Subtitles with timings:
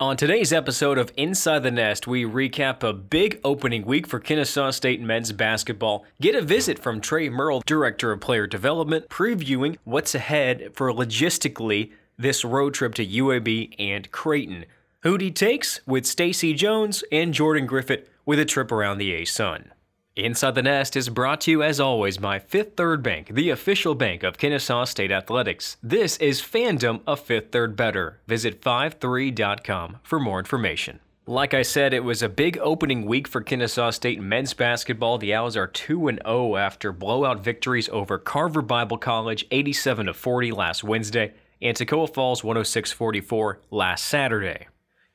[0.00, 4.70] On today's episode of Inside the Nest, we recap a big opening week for Kennesaw
[4.70, 10.14] State men's basketball, get a visit from Trey Merle, Director of Player Development, previewing what's
[10.14, 14.66] ahead for logistically this road trip to UAB and Creighton.
[15.02, 19.72] Hootie takes with Stacy Jones and Jordan Griffith with a trip around the A-Sun.
[20.18, 23.94] Inside the Nest is brought to you as always by Fifth Third Bank, the official
[23.94, 25.76] bank of Kennesaw State Athletics.
[25.80, 28.18] This is fandom of Fifth Third Better.
[28.26, 30.98] Visit 53.com for more information.
[31.24, 35.18] Like I said, it was a big opening week for Kennesaw State men's basketball.
[35.18, 40.82] The Owls are 2 0 after blowout victories over Carver Bible College 87 40 last
[40.82, 44.66] Wednesday and Toccoa Falls 106 44 last Saturday.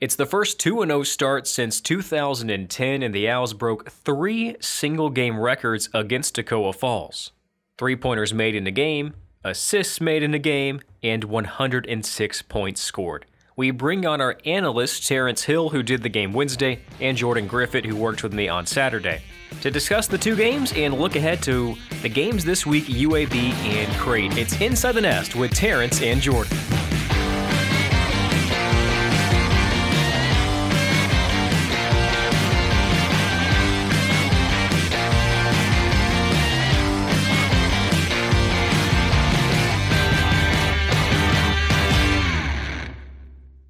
[0.04, 5.40] It's the first 2 0 start since 2010, and the Owls broke three single game
[5.40, 7.32] records against Toccoa Falls
[7.78, 9.14] three pointers made in the game,
[9.46, 13.26] assists made in the game, and 106 points scored.
[13.56, 17.86] We bring on our analyst, Terrence Hill, who did the game Wednesday, and Jordan Griffith,
[17.86, 19.22] who worked with me on Saturday,
[19.62, 23.90] to discuss the two games and look ahead to the games this week UAB and
[23.94, 24.38] Creighton.
[24.38, 26.58] It's Inside the Nest with Terrence and Jordan.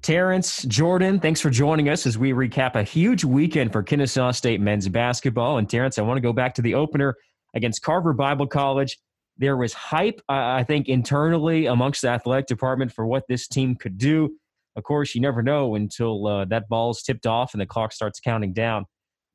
[0.04, 4.60] Terrence, Jordan, thanks for joining us as we recap a huge weekend for Kennesaw State
[4.60, 5.56] men's basketball.
[5.56, 7.16] And Terrence, I want to go back to the opener
[7.54, 8.98] against Carver Bible College.
[9.38, 13.76] There was hype, uh, I think, internally amongst the athletic department for what this team
[13.76, 14.36] could do.
[14.76, 18.20] Of course, you never know until uh, that ball's tipped off and the clock starts
[18.20, 18.84] counting down.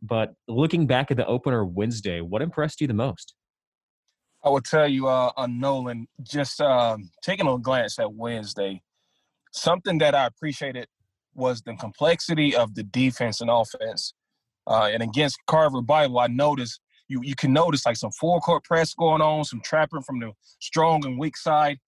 [0.03, 3.33] But looking back at the opener Wednesday, what impressed you the most?
[4.43, 8.83] I would tell you, uh, on Nolan, just um, taking a glance at Wednesday,
[9.51, 10.87] something that I appreciated
[11.33, 14.13] was the complexity of the defense and offense.
[14.67, 18.63] Uh, and against Carver Bible, I noticed you you can notice like some full court
[18.63, 21.79] press going on, some trapping from the strong and weak side,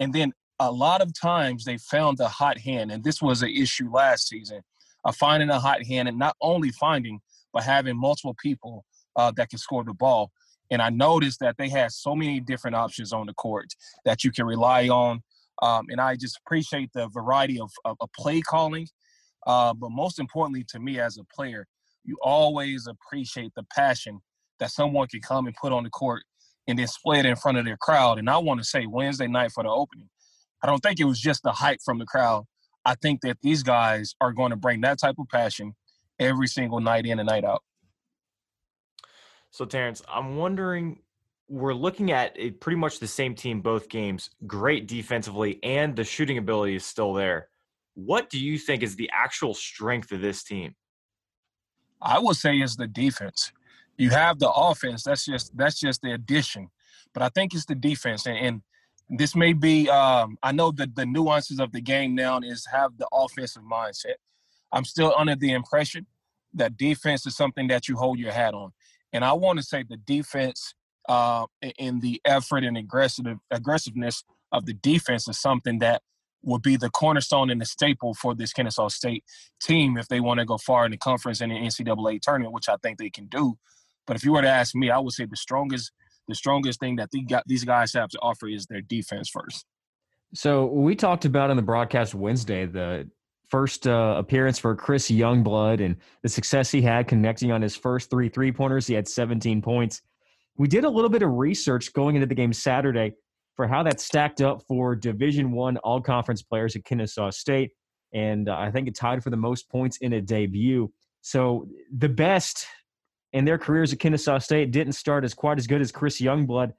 [0.00, 3.50] and then a lot of times they found the hot hand, and this was an
[3.50, 4.62] issue last season,
[5.04, 7.20] of finding a hot hand, and not only finding
[7.52, 8.84] but having multiple people
[9.16, 10.30] uh, that can score the ball.
[10.70, 13.74] And I noticed that they had so many different options on the court
[14.06, 15.22] that you can rely on
[15.60, 18.86] um, and I just appreciate the variety of, of, of play calling.
[19.46, 21.66] Uh, but most importantly to me as a player,
[22.04, 24.20] you always appreciate the passion
[24.60, 26.22] that someone can come and put on the court
[26.68, 28.18] and display it in front of their crowd.
[28.18, 30.08] And I want to say Wednesday night for the opening,
[30.62, 32.44] I don't think it was just the hype from the crowd.
[32.84, 35.74] I think that these guys are going to bring that type of passion
[36.18, 37.62] every single night in and night out.
[39.50, 41.00] So, Terrence, I'm wondering
[41.52, 46.02] we're looking at a, pretty much the same team both games, great defensively, and the
[46.02, 47.48] shooting ability is still there.
[47.92, 50.74] What do you think is the actual strength of this team?
[52.00, 53.52] I would say it's the defense.
[53.98, 55.02] You have the offense.
[55.02, 56.70] That's just that's just the addition,
[57.12, 58.24] but I think it's the defense.
[58.24, 58.62] And, and
[59.10, 59.90] this may be.
[59.90, 64.16] Um, I know that the nuances of the game now is have the offensive mindset.
[64.72, 66.06] I'm still under the impression
[66.54, 68.72] that defense is something that you hold your hat on,
[69.12, 70.74] and I want to say the defense
[71.08, 71.46] uh,
[71.78, 76.02] in the effort and aggressive aggressiveness of the defense is something that
[76.44, 79.24] would be the cornerstone and the staple for this Kennesaw State
[79.60, 82.68] team if they want to go far in the conference and the NCAA tournament, which
[82.68, 83.56] I think they can do.
[84.06, 85.92] But if you were to ask me, I would say the strongest
[86.28, 87.10] the strongest thing that
[87.46, 89.66] these guys have to offer is their defense first.
[90.34, 93.10] So we talked about in the broadcast Wednesday the
[93.48, 98.08] first uh, appearance for Chris Youngblood and the success he had connecting on his first
[98.08, 98.86] three three pointers.
[98.86, 100.00] He had 17 points
[100.56, 103.12] we did a little bit of research going into the game Saturday
[103.54, 107.72] for how that stacked up for Division One All Conference players at Kennesaw State,
[108.12, 110.92] and uh, I think it tied for the most points in a debut.
[111.20, 112.66] So the best
[113.32, 116.72] in their careers at Kennesaw State didn't start as quite as good as Chris Youngblood.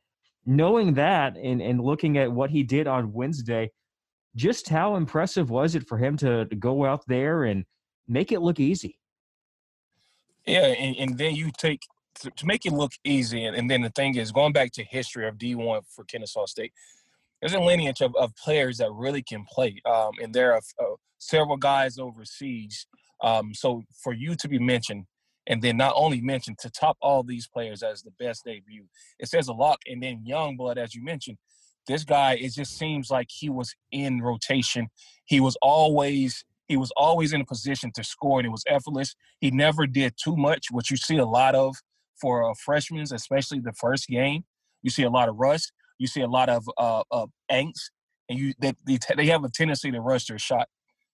[0.46, 3.72] Knowing that and, and looking at what he did on Wednesday,
[4.36, 7.66] just how impressive was it for him to, to go out there and
[8.08, 9.00] make it look easy?
[10.46, 11.84] Yeah, and, and then you take
[12.22, 14.84] to, to make it look easy, and, and, then the thing is, going back to
[14.84, 16.74] history of D1 for Kennesaw State,
[17.42, 20.96] there's a lineage of, of players that really can play, um, and there are uh,
[21.18, 22.88] several guys overseas.
[23.22, 25.06] Um, so for you to be mentioned,
[25.48, 28.86] and then not only mentioned to top all these players as the best debut,
[29.20, 29.80] it says a lot.
[29.86, 31.38] And then Youngblood, as you mentioned,
[31.88, 34.88] this guy, it just seems like he was in rotation.
[35.26, 39.16] He was always he was always in a position to score, and it was effortless.
[39.42, 41.76] He never did too much, which you see a lot of
[42.24, 44.46] for uh, freshmen, especially the first game.
[44.82, 45.64] You see a lot of rush.
[46.00, 47.92] You see a lot of uh, uh angst,
[48.30, 50.70] and you they, they, they have a tendency to rush their shot.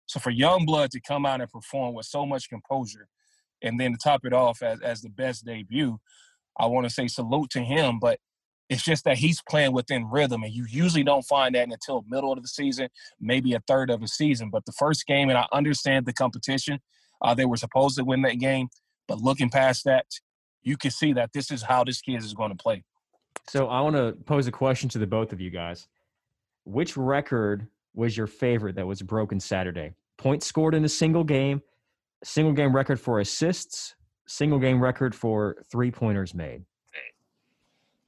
[0.05, 3.07] So for Youngblood to come out and perform with so much composure,
[3.63, 5.99] and then to top it off as as the best debut,
[6.59, 7.97] I want to say salute to him.
[7.99, 8.19] But
[8.69, 12.31] it's just that he's playing within rhythm, and you usually don't find that until middle
[12.31, 12.89] of the season,
[13.19, 14.51] maybe a third of the season.
[14.51, 16.79] But the first game, and I understand the competition,
[17.23, 18.67] uh, they were supposed to win that game,
[19.07, 20.05] but looking past that,
[20.63, 22.83] you can see that this is how this kid is going to play.
[23.47, 25.87] So I want to pose a question to the both of you guys.
[26.65, 29.93] Which record was your favorite that was broken Saturday?
[30.17, 31.61] Points scored in a single game,
[32.23, 33.95] single game record for assists,
[34.27, 36.63] single game record for three pointers made.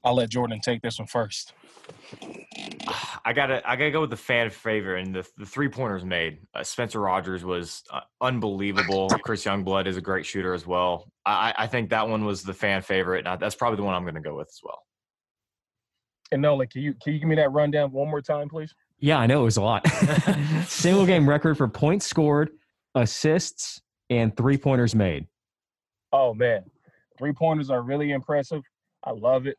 [0.04, 1.54] I'll let Jordan take this one first.
[3.26, 6.40] I gotta, I gotta go with the fan favorite and the, the three pointers made.
[6.54, 9.10] Uh, Spencer Rogers was uh, unbelievable.
[9.24, 11.12] Chris Youngblood is a great shooter as well.
[11.26, 13.26] I, I think that one was the fan favorite.
[13.26, 14.80] And that's probably the one I'm going to go with as well.
[16.32, 18.74] And Nolan, can you can you give me that rundown one more time, please?
[19.00, 19.86] Yeah, I know it was a lot.
[20.68, 22.52] Single game record for points scored,
[22.96, 25.28] assists, and three pointers made.
[26.14, 26.64] Oh man,
[27.18, 28.62] three pointers are really impressive.
[29.04, 29.58] I love it.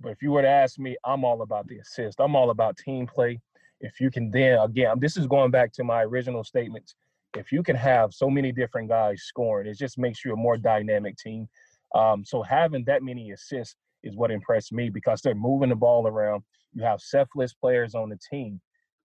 [0.00, 2.20] But if you were to ask me, I'm all about the assist.
[2.20, 3.40] I'm all about team play.
[3.80, 6.94] If you can then again, this is going back to my original statements.
[7.36, 10.56] If you can have so many different guys scoring, it just makes you a more
[10.56, 11.48] dynamic team.
[11.94, 16.06] Um, so having that many assists is what impressed me because they're moving the ball
[16.06, 16.42] around.
[16.74, 18.60] You have selfless players on the team.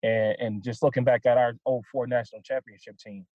[0.04, 3.26] And, and just looking back at our 04 national championship team,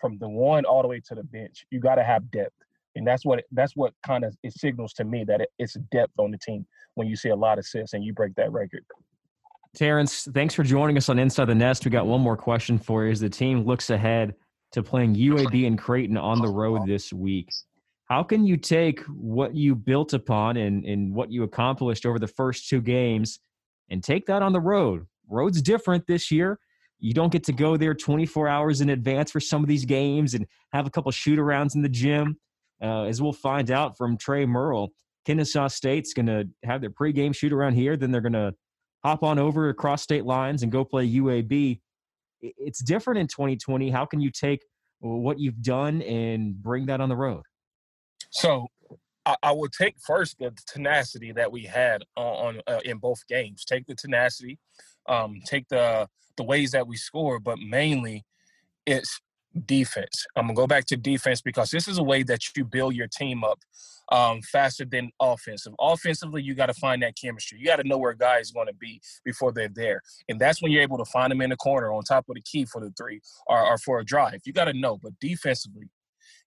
[0.00, 2.54] from the one all the way to the bench, you got to have depth.
[2.96, 6.12] And that's what that's what kind of it signals to me that it, it's depth
[6.18, 8.84] on the team when you see a lot of assists and you break that record.
[9.74, 11.84] Terrence, thanks for joining us on Inside the Nest.
[11.84, 14.34] We got one more question for you as the team looks ahead
[14.72, 17.48] to playing UAB and Creighton on the road this week.
[18.06, 22.26] How can you take what you built upon and, and what you accomplished over the
[22.26, 23.38] first two games
[23.88, 25.06] and take that on the road?
[25.28, 26.58] Road's different this year.
[26.98, 30.34] You don't get to go there 24 hours in advance for some of these games
[30.34, 32.36] and have a couple shoot arounds in the gym.
[32.82, 34.90] Uh, as we'll find out from Trey Merle,
[35.26, 37.96] Kennesaw State's going to have their pregame shoot around here.
[37.96, 38.54] Then they're going to
[39.04, 41.80] hop on over across state lines and go play UAB.
[42.40, 43.90] It's different in 2020.
[43.90, 44.60] How can you take
[45.00, 47.42] what you've done and bring that on the road?
[48.30, 48.66] So
[49.42, 53.64] I, will take first the tenacity that we had on, uh, in both games.
[53.64, 54.58] Take the tenacity,
[55.08, 58.24] um, take the the ways that we score, but mainly
[58.86, 59.20] it's
[59.66, 60.26] defense.
[60.36, 63.08] I'm gonna go back to defense because this is a way that you build your
[63.08, 63.58] team up
[64.10, 65.72] um, faster than offensive.
[65.80, 67.58] Offensively, you got to find that chemistry.
[67.58, 70.62] You got to know where a guys going to be before they're there, and that's
[70.62, 72.80] when you're able to find them in the corner on top of the key for
[72.80, 74.40] the three or, or for a drive.
[74.44, 75.88] You got to know, but defensively,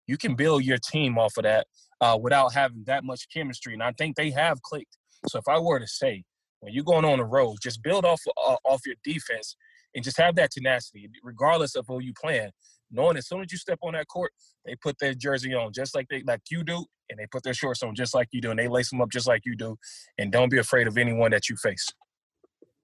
[0.08, 1.68] you can build your team off of that
[2.02, 4.98] uh, without having that much chemistry, and I think they have clicked.
[5.30, 6.24] So if I were to say,
[6.60, 9.56] when you're going on the road, just build off uh, off your defense
[9.96, 12.52] and just have that tenacity, regardless of who you playing
[12.94, 14.31] knowing as soon as you step on that court,
[14.66, 17.54] they put their jersey on just like they like you do, and they put their
[17.54, 19.78] shorts on just like you do, and they lace them up just like you do.
[20.18, 21.90] And don't be afraid of anyone that you face.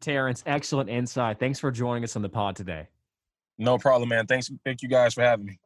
[0.01, 1.39] Terrence, excellent insight.
[1.39, 2.87] Thanks for joining us on the pod today.
[3.57, 4.25] No problem, man.
[4.25, 4.49] Thanks.
[4.63, 5.59] Thank you guys for having me.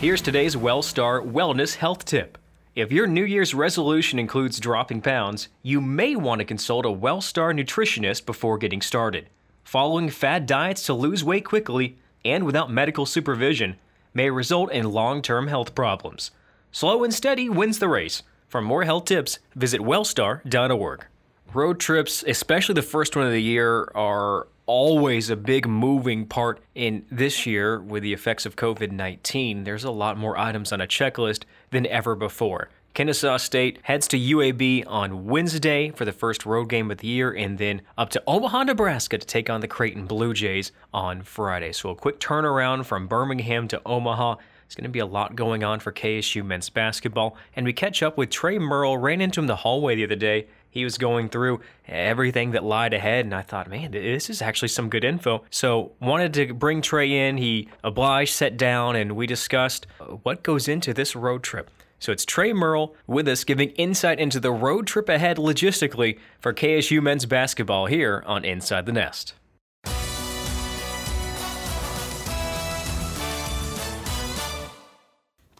[0.00, 2.36] Here's today's WellStar Wellness Health Tip.
[2.74, 7.54] If your New Year's resolution includes dropping pounds, you may want to consult a WellStar
[7.54, 9.28] nutritionist before getting started.
[9.62, 13.76] Following fad diets to lose weight quickly and without medical supervision
[14.14, 16.30] may result in long term health problems.
[16.70, 18.22] Slow and steady wins the race.
[18.48, 21.06] For more health tips, visit wellstar.org.
[21.54, 26.60] Road trips, especially the first one of the year, are always a big moving part
[26.74, 29.64] in this year with the effects of COVID 19.
[29.64, 32.68] There's a lot more items on a checklist than ever before.
[32.94, 37.32] Kennesaw State heads to UAB on Wednesday for the first road game of the year,
[37.32, 41.72] and then up to Omaha, Nebraska to take on the Creighton Blue Jays on Friday.
[41.72, 44.36] So a quick turnaround from Birmingham to Omaha.
[44.66, 47.36] It's going to be a lot going on for KSU men's basketball.
[47.56, 48.98] And we catch up with Trey Merle.
[48.98, 50.48] Ran into him the hallway the other day.
[50.68, 54.68] He was going through everything that lied ahead, and I thought, man, this is actually
[54.68, 55.44] some good info.
[55.50, 57.36] So wanted to bring Trey in.
[57.38, 61.70] He obliged, sat down, and we discussed uh, what goes into this road trip.
[62.02, 66.52] So it's Trey Merle with us giving insight into the road trip ahead logistically for
[66.52, 69.34] KSU men's basketball here on Inside the Nest.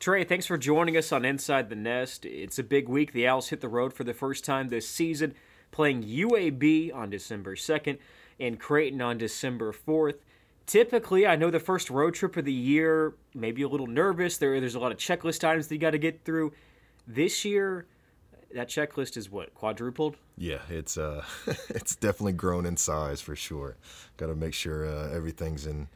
[0.01, 2.25] Trey, thanks for joining us on Inside the Nest.
[2.25, 3.13] It's a big week.
[3.13, 5.35] The Owls hit the road for the first time this season,
[5.71, 7.99] playing UAB on December 2nd
[8.41, 10.17] and Creighton on December 4th
[10.67, 14.59] typically i know the first road trip of the year maybe a little nervous there
[14.61, 16.53] there's a lot of checklist items that you got to get through
[17.07, 17.87] this year
[18.55, 21.25] that checklist is what quadrupled yeah it's uh
[21.71, 23.77] it's definitely grown in size for sure
[24.17, 25.89] got to make sure uh, everything's in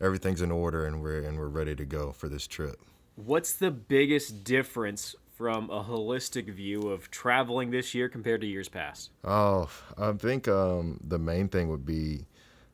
[0.00, 2.80] everything's in order and we're and we're ready to go for this trip.
[3.16, 8.68] What's the biggest difference from a holistic view of traveling this year compared to years
[8.68, 9.10] past?
[9.24, 12.26] Oh, I think um, the main thing would be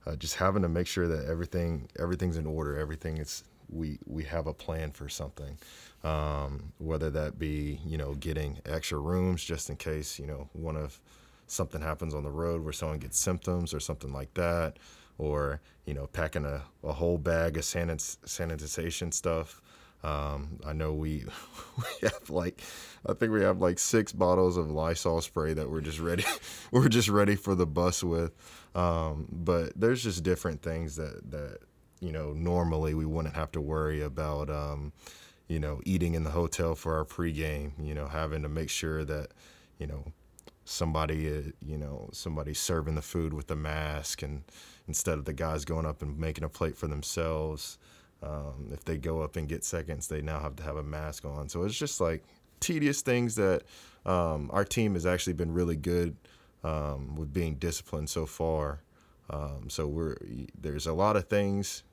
[0.06, 2.78] uh, just having to make sure that everything everything's in order.
[2.78, 5.58] Everything is we we have a plan for something.
[6.02, 10.76] Um, whether that be you know getting extra rooms just in case you know one
[10.76, 11.00] of
[11.46, 14.78] something happens on the road where someone gets symptoms or something like that,
[15.18, 19.60] or you know packing a, a whole bag of sanit- sanitization stuff.
[20.02, 21.24] Um, I know we
[21.76, 22.60] we have like
[23.06, 26.24] I think we have like six bottles of Lysol spray that we're just ready
[26.70, 28.32] we're just ready for the bus with.
[28.74, 31.58] Um, but there's just different things that that
[32.00, 34.50] you know normally we wouldn't have to worry about.
[34.50, 34.92] Um,
[35.48, 37.72] you know, eating in the hotel for our pregame.
[37.82, 39.32] You know, having to make sure that
[39.78, 40.12] you know
[40.64, 44.44] somebody uh, you know somebody serving the food with a mask and
[44.86, 47.76] instead of the guys going up and making a plate for themselves
[48.22, 51.24] um, if they go up and get seconds, they now have to have a mask
[51.24, 51.48] on.
[51.48, 52.24] So it's just like
[52.60, 53.62] tedious things that
[54.04, 56.16] um, our team has actually been really good
[56.62, 58.80] um, with being disciplined so far.
[59.30, 60.16] Um, so we're
[60.60, 61.84] there's a lot of things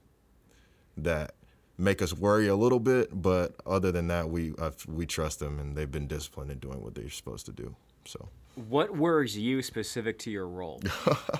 [0.98, 1.36] that
[1.78, 5.60] make us worry a little bit, but other than that, we I've, we trust them
[5.60, 7.76] and they've been disciplined in doing what they're supposed to do.
[8.06, 10.82] So, what worries you specific to your role?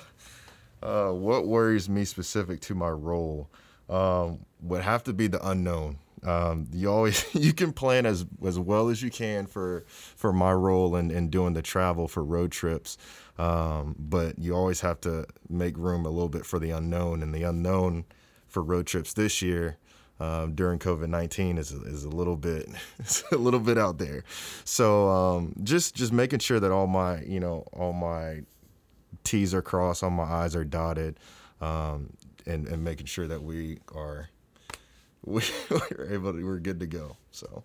[0.82, 3.50] uh, what worries me specific to my role?
[3.88, 5.98] Um, would have to be the unknown.
[6.24, 10.52] Um, you always you can plan as as well as you can for for my
[10.52, 12.98] role in, in doing the travel for road trips,
[13.38, 17.22] um, but you always have to make room a little bit for the unknown.
[17.22, 18.04] And the unknown
[18.46, 19.78] for road trips this year
[20.20, 22.68] um, during COVID nineteen is is a little bit
[23.32, 24.24] a little bit out there.
[24.64, 28.40] So um, just just making sure that all my you know all my
[29.24, 31.18] T's are crossed, all my I's are dotted.
[31.60, 32.12] Um,
[32.48, 34.30] and, and making sure that we are
[35.24, 37.16] we, we're able to we're good to go.
[37.30, 37.64] So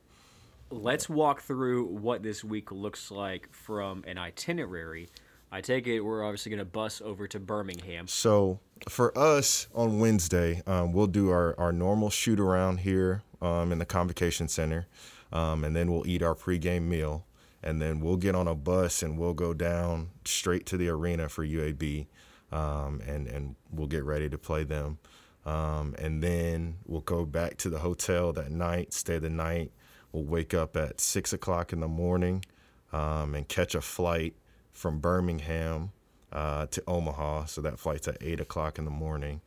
[0.69, 5.09] let's walk through what this week looks like from an itinerary.
[5.51, 8.07] I take it we're obviously going to bus over to Birmingham.
[8.07, 8.59] So
[8.89, 13.77] for us on Wednesday, um, we'll do our, our normal shoot around here um, in
[13.77, 14.87] the convocation center,
[15.31, 17.25] um, and then we'll eat our pregame meal,
[17.61, 21.29] and then we'll get on a bus and we'll go down straight to the arena
[21.29, 22.07] for UAB
[22.53, 24.99] um, and and we'll get ready to play them.
[25.45, 29.71] Um, and then we'll go back to the hotel that night, stay the night.
[30.13, 32.45] We'll wake up at six o'clock in the morning
[32.93, 34.35] um, and catch a flight
[34.71, 35.91] from Birmingham
[36.31, 37.45] uh, to Omaha.
[37.45, 39.41] So that flight's at eight o'clock in the morning.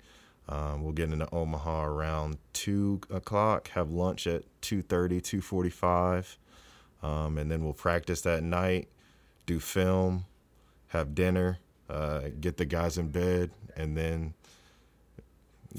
[0.49, 3.69] Um, we'll get into Omaha around two o'clock.
[3.69, 6.37] Have lunch at 2:30, 2:45,
[7.03, 8.89] um, and then we'll practice that night.
[9.47, 10.27] Do film,
[10.89, 11.59] have dinner,
[11.89, 14.35] uh, get the guys in bed, and then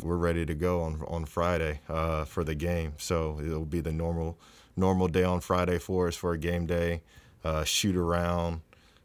[0.01, 2.93] we're ready to go on on Friday uh, for the game.
[2.97, 4.37] So it'll be the normal
[4.75, 7.01] normal day on Friday for us for a game day,
[7.43, 8.61] uh, shoot around,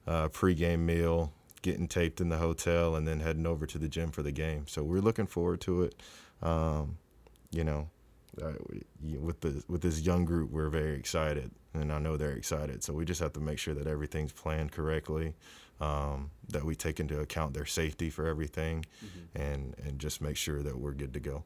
[0.07, 1.33] uh, pregame meal,
[1.63, 4.67] getting taped in the hotel, and then heading over to the gym for the game.
[4.67, 5.95] So we're looking forward to it.
[6.43, 6.99] Um,
[7.51, 7.89] you know,
[8.41, 8.53] uh,
[9.21, 12.83] with the with this young group, we're very excited, and I know they're excited.
[12.83, 15.35] So we just have to make sure that everything's planned correctly
[15.83, 19.43] um, that we take into account their safety for everything, mm-hmm.
[19.43, 21.45] and and just make sure that we're good to go.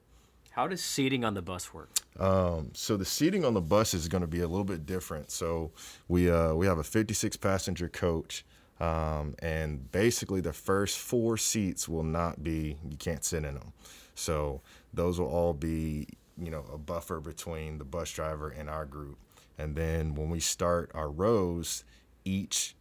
[0.51, 1.91] How does seating on the bus work?
[2.19, 5.31] Um, so the seating on the bus is going to be a little bit different.
[5.31, 5.73] So
[6.09, 8.45] we uh, we have a 56 passenger coach,
[8.79, 13.73] um, and basically the first four seats will not be you can't sit in them.
[14.15, 14.61] So
[14.93, 19.19] those will all be you know a buffer between the bus driver and our group.
[19.59, 21.85] And then when we start our rows,
[22.27, 22.76] each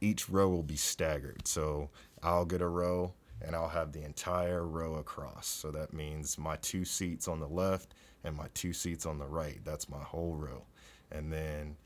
[0.00, 1.46] each row will be staggered.
[1.46, 1.90] So
[2.22, 5.46] I'll get a row and I'll have the entire row across.
[5.46, 9.26] So that means my two seats on the left and my two seats on the
[9.26, 9.60] right.
[9.64, 10.64] That's my whole row.
[11.10, 11.76] And then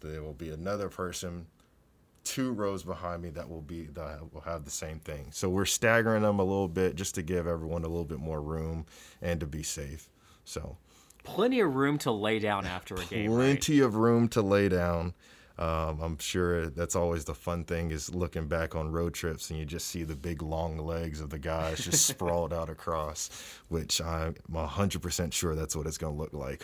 [0.00, 1.46] there will be another person
[2.24, 5.26] two rows behind me that will be that will have the same thing.
[5.30, 8.40] So we're staggering them a little bit just to give everyone a little bit more
[8.40, 8.86] room
[9.20, 10.08] and to be safe.
[10.44, 10.76] So
[11.24, 13.30] plenty of room to lay down after a game.
[13.30, 13.86] Plenty right?
[13.86, 15.14] of room to lay down.
[15.58, 19.58] Um, I'm sure that's always the fun thing is looking back on road trips and
[19.58, 23.30] you just see the big long legs of the guys just sprawled out across,
[23.68, 26.62] which I'm 100% sure that's what it's going to look like.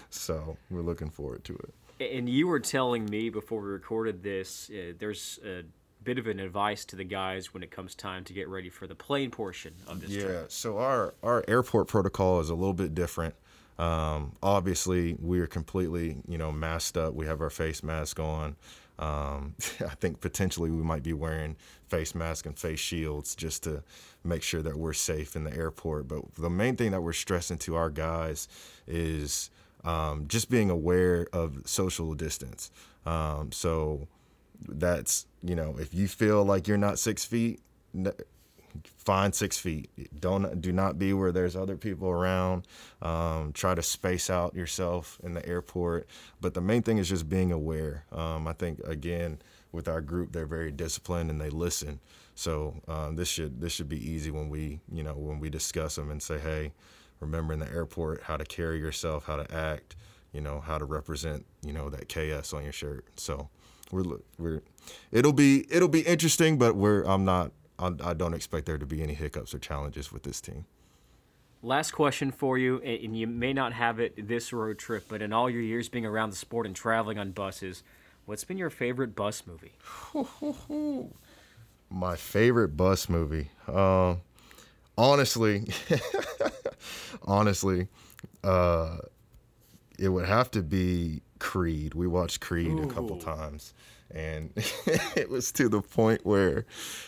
[0.10, 2.14] so we're looking forward to it.
[2.14, 5.64] And you were telling me before we recorded this, uh, there's a
[6.02, 8.86] bit of an advice to the guys when it comes time to get ready for
[8.86, 10.32] the plane portion of this yeah, trip.
[10.32, 13.34] Yeah, so our, our airport protocol is a little bit different.
[13.78, 17.14] Um, obviously, we are completely, you know, masked up.
[17.14, 18.56] We have our face mask on.
[18.98, 21.56] Um, I think potentially we might be wearing
[21.88, 23.82] face masks and face shields just to
[24.22, 26.08] make sure that we're safe in the airport.
[26.08, 28.48] But the main thing that we're stressing to our guys
[28.86, 29.50] is
[29.84, 32.70] um, just being aware of social distance.
[33.06, 34.06] Um, so
[34.68, 37.60] that's you know if you feel like you're not six feet
[38.84, 39.90] find six feet.
[40.20, 42.66] Don't do not be where there's other people around.
[43.02, 46.06] Um, try to space out yourself in the airport.
[46.40, 48.04] But the main thing is just being aware.
[48.12, 49.40] Um, i think again
[49.72, 52.00] with our group they're very disciplined and they listen.
[52.34, 55.96] So um, this should this should be easy when we you know when we discuss
[55.96, 56.72] them and say hey
[57.20, 59.96] remember in the airport how to carry yourself how to act
[60.32, 63.04] you know how to represent you know that ks on your shirt.
[63.16, 63.48] So
[63.92, 64.04] we're
[64.38, 64.62] we're
[65.10, 69.02] it'll be it'll be interesting but we're i'm not I don't expect there to be
[69.02, 70.66] any hiccups or challenges with this team.
[71.62, 75.32] Last question for you, and you may not have it this road trip, but in
[75.32, 77.82] all your years being around the sport and traveling on buses,
[78.24, 79.72] what's been your favorite bus movie?
[81.90, 84.16] My favorite bus movie, uh,
[84.96, 85.68] honestly,
[87.24, 87.88] honestly,
[88.42, 88.98] uh,
[89.98, 91.94] it would have to be Creed.
[91.94, 92.84] We watched Creed Ooh.
[92.84, 93.74] a couple times
[94.14, 94.52] and
[95.16, 96.66] it was to the point where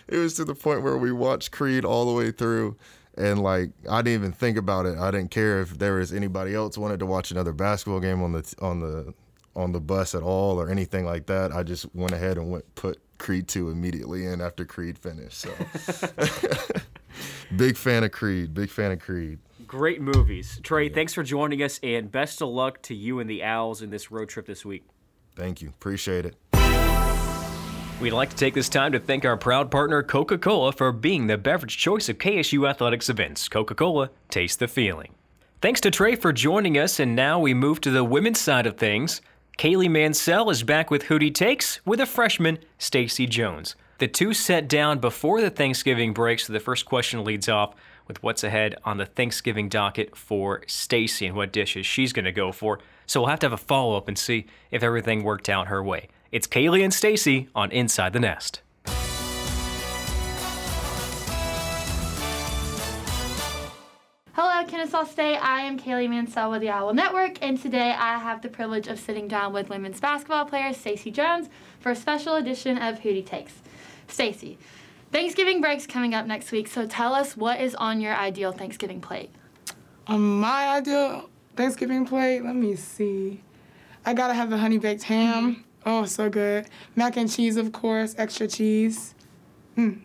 [0.08, 2.76] it was to the point where we watched Creed all the way through
[3.16, 4.98] and like I didn't even think about it.
[4.98, 8.32] I didn't care if there was anybody else wanted to watch another basketball game on
[8.32, 9.14] the on the
[9.54, 11.52] on the bus at all or anything like that.
[11.52, 15.38] I just went ahead and went put Creed 2 immediately in after Creed finished.
[15.38, 15.50] So
[17.56, 19.38] big fan of Creed, big fan of Creed.
[19.66, 20.58] Great movies.
[20.62, 20.94] Trey, yeah.
[20.94, 24.10] thanks for joining us and best of luck to you and the Owls in this
[24.10, 24.84] road trip this week.
[25.36, 25.68] Thank you.
[25.68, 26.51] Appreciate it.
[28.02, 31.28] We'd like to take this time to thank our proud partner Coca Cola for being
[31.28, 33.48] the beverage choice of KSU athletics events.
[33.48, 35.14] Coca Cola, taste the feeling.
[35.60, 38.76] Thanks to Trey for joining us, and now we move to the women's side of
[38.76, 39.20] things.
[39.56, 43.76] Kaylee Mansell is back with Hootie Takes with a freshman, Stacy Jones.
[43.98, 47.76] The two sat down before the Thanksgiving break, so the first question leads off
[48.08, 52.32] with what's ahead on the Thanksgiving docket for Stacy and what dishes she's going to
[52.32, 52.80] go for.
[53.06, 55.84] So we'll have to have a follow up and see if everything worked out her
[55.84, 56.08] way.
[56.32, 58.62] It's Kaylee and Stacy on Inside the Nest.
[64.32, 65.36] Hello, Kennesaw State.
[65.36, 68.98] I am Kaylee Mansell with the Owl Network, and today I have the privilege of
[68.98, 73.60] sitting down with women's basketball player Stacy Jones for a special edition of Hootie Takes.
[74.08, 74.56] Stacy,
[75.10, 79.02] Thanksgiving break's coming up next week, so tell us what is on your ideal Thanksgiving
[79.02, 79.28] plate.
[80.06, 83.42] Um, my ideal Thanksgiving plate, let me see.
[84.06, 85.66] I gotta have the honey baked ham.
[85.84, 86.66] Oh, so good.
[86.96, 89.14] Mac and cheese, of course, extra cheese.
[89.76, 90.00] Mm.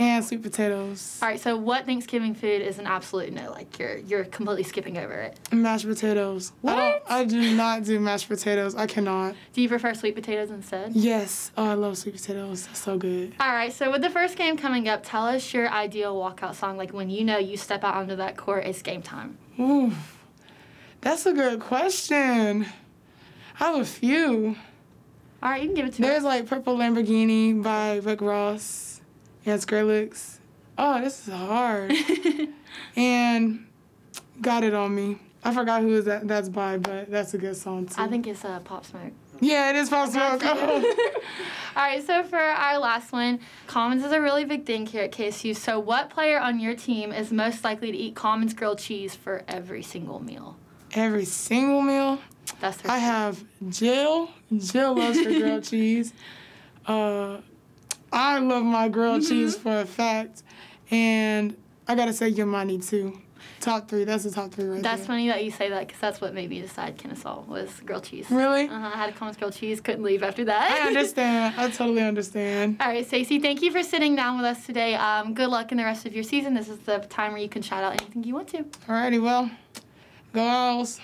[0.00, 1.18] And sweet potatoes.
[1.20, 3.50] All right, so what Thanksgiving food is an absolute no?
[3.50, 5.40] Like you're you're completely skipping over it.
[5.50, 6.52] Mashed potatoes.
[6.60, 6.78] What?
[6.78, 8.76] I, I do not do mashed potatoes.
[8.76, 9.34] I cannot.
[9.54, 10.92] Do you prefer sweet potatoes instead?
[10.94, 11.50] Yes.
[11.56, 12.68] Oh, I love sweet potatoes.
[12.74, 13.34] So good.
[13.40, 16.76] All right, so with the first game coming up, tell us your ideal walkout song.
[16.76, 19.36] Like when you know you step out onto that court, it's game time.
[19.58, 19.90] Ooh,
[21.00, 22.66] that's a good question.
[23.58, 24.54] I have a few.
[25.40, 26.28] All right, you can give it to There's me.
[26.28, 29.00] There's like Purple Lamborghini by Rick Ross.
[29.44, 30.38] Yeah, Skrillex.
[30.76, 31.92] Oh, this is hard.
[32.96, 33.66] and
[34.40, 35.18] Got It On Me.
[35.44, 37.94] I forgot who is that that's by, but that's a good song too.
[37.96, 39.12] I think it's uh, Pop Smoke.
[39.40, 40.44] Yeah, it is Pop Smoke.
[40.44, 40.62] All
[41.76, 45.54] right, so for our last one, Commons is a really big thing here at KSU.
[45.54, 49.44] So, what player on your team is most likely to eat Commons grilled cheese for
[49.46, 50.56] every single meal?
[50.92, 52.18] Every single meal?
[52.60, 54.30] That's I have Jill.
[54.56, 56.12] Jill loves her grilled cheese.
[56.86, 57.38] Uh,
[58.12, 59.30] I love my grilled mm-hmm.
[59.30, 60.42] cheese for a fact,
[60.90, 63.20] and I gotta say Yamani too.
[63.60, 64.04] Top three.
[64.04, 64.82] That's the top three right there.
[64.82, 65.08] That's there.
[65.08, 68.30] funny that you say that because that's what made me decide Kennesaw was grilled cheese.
[68.30, 68.68] Really?
[68.68, 68.90] Uh-huh.
[68.94, 69.80] I had a Commons grilled cheese.
[69.80, 70.70] Couldn't leave after that.
[70.70, 71.54] I understand.
[71.58, 72.76] I totally understand.
[72.80, 73.40] All right, Stacy.
[73.40, 74.94] Thank you for sitting down with us today.
[74.94, 76.54] Um, good luck in the rest of your season.
[76.54, 78.58] This is the time where you can shout out anything you want to.
[78.88, 79.50] All righty, Well,
[80.32, 81.00] go Owls.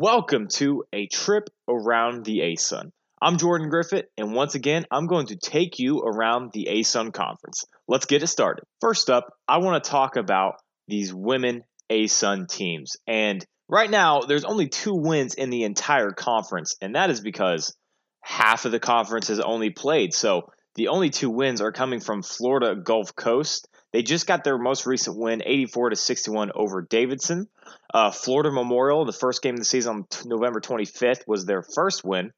[0.00, 2.90] Welcome to a trip around the ASUN.
[3.20, 7.66] I'm Jordan Griffith, and once again, I'm going to take you around the ASUN conference.
[7.86, 8.64] Let's get it started.
[8.80, 10.54] First up, I want to talk about
[10.88, 12.96] these women ASUN teams.
[13.06, 17.76] And right now, there's only two wins in the entire conference, and that is because
[18.24, 20.14] half of the conference has only played.
[20.14, 23.68] So the only two wins are coming from Florida Gulf Coast.
[23.92, 27.48] They just got their most recent win, 84 to 61 over Davidson.
[27.92, 32.04] Uh, Florida Memorial, the first game of the season on November 25th, was their first
[32.04, 32.32] win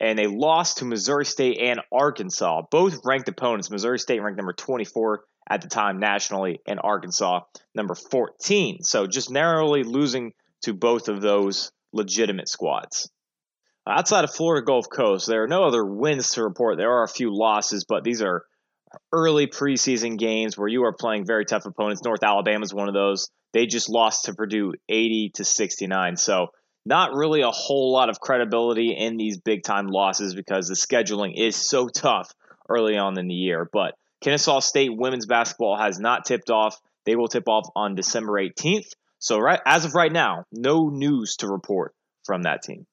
[0.00, 3.70] and they lost to Missouri State and Arkansas, both ranked opponents.
[3.70, 7.40] Missouri State ranked number 24 at the time nationally, and Arkansas
[7.74, 8.82] number 14.
[8.82, 13.10] So just narrowly losing to both of those legitimate squads.
[13.88, 16.76] Outside of Florida Gulf Coast, there are no other wins to report.
[16.76, 18.44] There are a few losses, but these are
[19.12, 22.02] early preseason games where you are playing very tough opponents.
[22.04, 23.30] North Alabama is one of those.
[23.54, 26.16] They just lost to Purdue 80 to 69.
[26.16, 26.48] So
[26.84, 31.32] not really a whole lot of credibility in these big time losses because the scheduling
[31.34, 32.30] is so tough
[32.68, 33.70] early on in the year.
[33.72, 36.78] But Kennesaw State women's basketball has not tipped off.
[37.06, 38.90] They will tip off on December 18th.
[39.18, 41.94] So right as of right now, no news to report
[42.26, 42.86] from that team.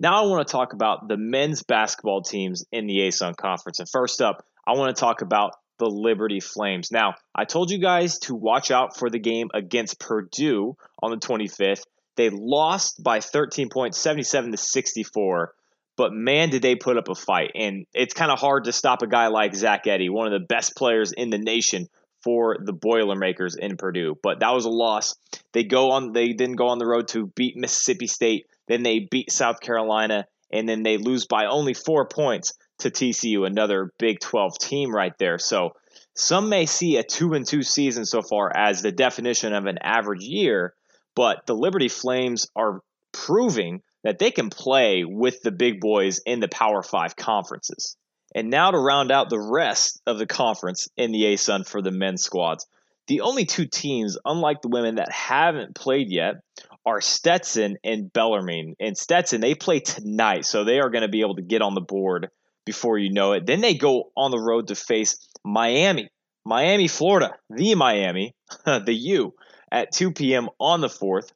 [0.00, 3.80] Now I want to talk about the men's basketball teams in the ASUN conference.
[3.80, 6.90] And first up, I want to talk about the Liberty Flames.
[6.90, 11.18] Now, I told you guys to watch out for the game against Purdue on the
[11.18, 11.82] 25th.
[12.16, 15.52] They lost by 13 points, 77 to 64.
[15.98, 17.50] But man, did they put up a fight.
[17.54, 20.46] And it's kind of hard to stop a guy like Zach Edey, one of the
[20.46, 21.88] best players in the nation
[22.22, 24.16] for the Boilermakers in Purdue.
[24.22, 25.16] But that was a loss.
[25.52, 29.00] They go on they didn't go on the road to beat Mississippi State, then they
[29.10, 34.20] beat South Carolina, and then they lose by only four points to TCU, another Big
[34.20, 35.38] 12 team right there.
[35.38, 35.72] So
[36.14, 39.78] some may see a two and two season so far as the definition of an
[39.82, 40.74] average year,
[41.14, 42.80] but the Liberty Flames are
[43.12, 47.96] proving that they can play with the big boys in the Power Five conferences.
[48.34, 51.90] And now to round out the rest of the conference in the ASUN for the
[51.90, 52.66] men's squads.
[53.08, 56.36] The only two teams, unlike the women, that haven't played yet
[56.86, 58.74] are Stetson and Bellarmine.
[58.80, 61.74] And Stetson, they play tonight, so they are going to be able to get on
[61.74, 62.30] the board
[62.64, 63.46] before you know it.
[63.46, 66.08] Then they go on the road to face Miami,
[66.44, 69.34] Miami, Florida, the Miami, the U
[69.70, 70.48] at 2 p.m.
[70.58, 71.30] on the 4th.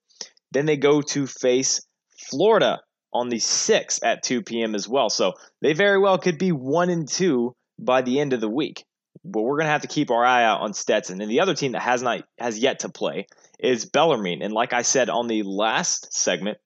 [0.53, 1.87] Then they go to face
[2.31, 2.81] Florida
[3.13, 4.75] on the 6th at 2 p.m.
[4.75, 5.09] as well.
[5.09, 8.85] So they very well could be 1 and 2 by the end of the week.
[9.25, 11.21] But we're going to have to keep our eye out on Stetson.
[11.21, 13.27] And the other team that has not has yet to play
[13.59, 14.43] is Bellarmine.
[14.43, 16.59] And like I said on the last segment,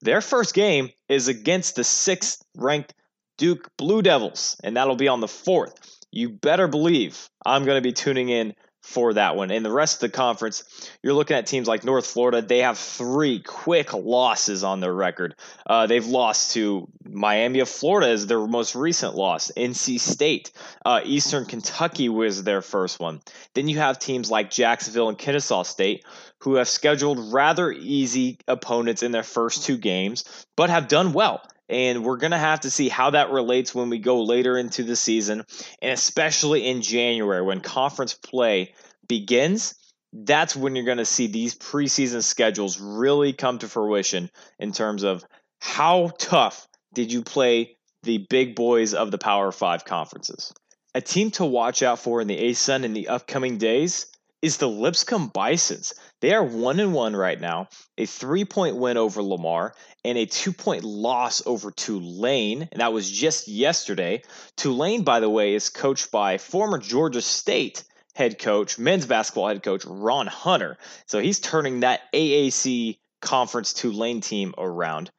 [0.00, 2.94] their first game is against the 6th ranked
[3.38, 5.74] Duke Blue Devils, and that'll be on the 4th.
[6.10, 8.54] You better believe I'm going to be tuning in
[8.86, 9.50] for that one.
[9.50, 10.62] In the rest of the conference,
[11.02, 12.40] you're looking at teams like North Florida.
[12.40, 15.34] They have three quick losses on their record.
[15.66, 19.50] Uh, they've lost to Miami of Florida as their most recent loss.
[19.56, 20.52] NC State,
[20.84, 23.20] uh, Eastern Kentucky was their first one.
[23.54, 26.04] Then you have teams like Jacksonville and Kennesaw State
[26.38, 31.42] who have scheduled rather easy opponents in their first two games, but have done well.
[31.68, 34.84] And we're going to have to see how that relates when we go later into
[34.84, 35.44] the season,
[35.82, 38.74] and especially in January when conference play
[39.08, 39.74] begins.
[40.12, 45.02] That's when you're going to see these preseason schedules really come to fruition in terms
[45.02, 45.24] of
[45.60, 50.52] how tough did you play the big boys of the Power Five conferences.
[50.94, 54.06] A team to watch out for in the ASUN in the upcoming days
[54.46, 55.92] is the Lipscomb Bisons.
[56.20, 60.24] They are one and one right now, a three point win over Lamar and a
[60.24, 62.68] two point loss over Tulane.
[62.70, 64.22] And that was just yesterday.
[64.56, 67.82] Tulane, by the way, is coached by former Georgia State
[68.14, 70.78] head coach, men's basketball head coach, Ron Hunter.
[71.06, 75.10] So he's turning that AAC conference Tulane team around.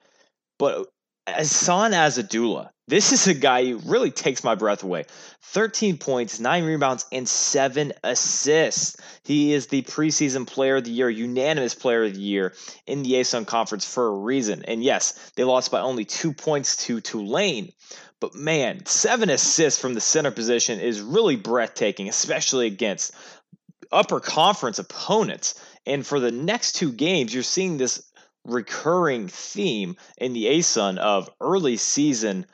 [0.57, 0.87] But
[1.27, 5.05] Ahsan Asadullah, this is a guy who really takes my breath away.
[5.43, 8.97] 13 points, 9 rebounds, and 7 assists.
[9.23, 12.53] He is the preseason player of the year, unanimous player of the year
[12.85, 14.63] in the ASUN conference for a reason.
[14.63, 17.71] And yes, they lost by only 2 points to Tulane.
[18.19, 23.13] But man, 7 assists from the center position is really breathtaking, especially against
[23.91, 25.61] upper conference opponents.
[25.85, 28.03] And for the next two games, you're seeing this
[28.45, 32.45] recurring theme in the ASUN of early season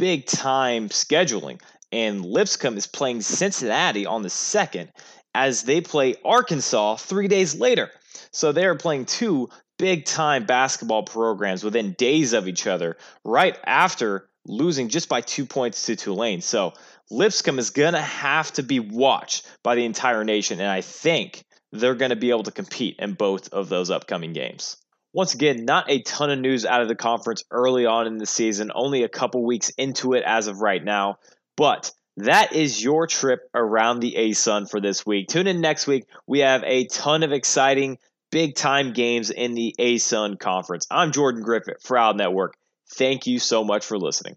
[0.00, 1.60] big time scheduling.
[1.92, 4.90] And Lipscomb is playing Cincinnati on the second
[5.34, 7.90] as they play Arkansas three days later.
[8.30, 13.58] So they are playing two big time basketball programs within days of each other, right
[13.66, 16.40] after losing just by two points to Tulane.
[16.40, 16.72] So
[17.10, 20.60] Lipscomb is going to have to be watched by the entire nation.
[20.60, 24.32] And I think they're going to be able to compete in both of those upcoming
[24.32, 24.78] games.
[25.12, 28.26] Once again, not a ton of news out of the conference early on in the
[28.26, 31.18] season, only a couple weeks into it as of right now.
[31.56, 35.26] But that is your trip around the ASUN for this week.
[35.28, 36.04] Tune in next week.
[36.28, 37.98] We have a ton of exciting
[38.30, 40.86] big time games in the ASUN conference.
[40.90, 42.54] I'm Jordan Griffith for Owl Network.
[42.88, 44.36] Thank you so much for listening.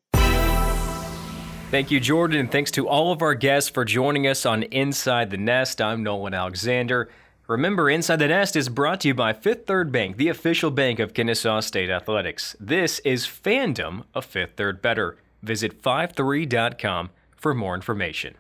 [1.70, 5.30] Thank you, Jordan, and thanks to all of our guests for joining us on Inside
[5.30, 5.82] the Nest.
[5.82, 7.10] I'm Nolan Alexander.
[7.48, 11.00] Remember, Inside the Nest is brought to you by Fifth Third Bank, the official bank
[11.00, 12.56] of Kennesaw State Athletics.
[12.58, 15.18] This is fandom of Fifth Third Better.
[15.42, 18.36] Visit 53.com for more information.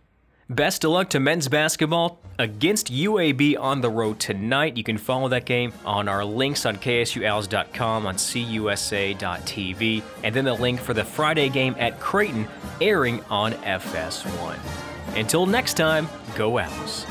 [0.49, 4.77] Best of luck to men's basketball against UAB on the road tonight.
[4.77, 10.53] You can follow that game on our links on KSUOwls.com, on CUSA.tv, and then the
[10.53, 12.47] link for the Friday game at Creighton
[12.79, 14.57] airing on FS1.
[15.17, 17.05] Until next time, go Owls.